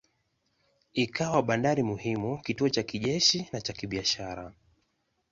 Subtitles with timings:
[1.03, 4.53] Ikawa bandari muhimu, kituo cha kijeshi na cha kibiashara.